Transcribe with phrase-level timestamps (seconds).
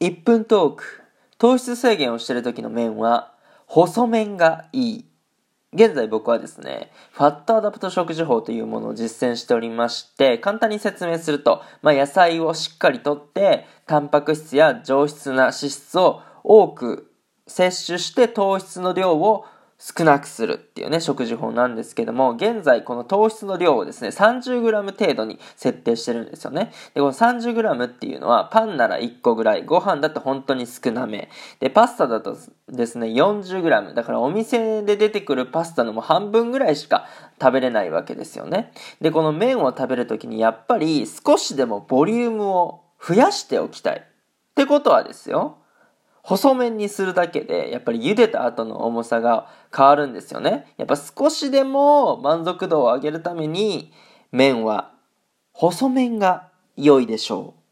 [0.00, 1.02] 1分トーク。
[1.38, 3.32] 糖質制限をしてる時の麺は、
[3.66, 5.04] 細麺がいい。
[5.72, 17.10] 現在僕はですね、ファットアダプト食事法というものを実践しておりまして、簡単に説明すると、まあ、野菜をしっかりとって、タンパク質や上質な脂質を多く
[17.46, 19.46] 摂取して糖質の量を
[19.78, 26.72] 少なくするっていうね、食事法なんですけども、現在この糖質の量をですね、30g 程度に設定してるんですよね。
[26.94, 31.28] で、この 30g っていうのは、パンなら1個ぐらい、ご飯だと本当に少なめ。
[31.60, 33.92] で、パスタだとですね、40g。
[33.92, 37.06] だからお店で出てくるパスタのも半分ぐらいしか
[37.38, 38.72] 食べれないわけですよね。
[39.02, 43.96] で、この麺を食べるときにやっぱり少しでもボリュームを増やしておきたい。
[43.98, 45.58] ってことはですよ。
[46.26, 50.74] 細麺にするだけで、やっぱり茹でた後の重さが変わるんですよね。
[50.76, 53.92] やっぱ少しでも満足度を上げるために、
[54.32, 54.90] 麺は
[55.52, 57.65] 細麺が良いでしょう。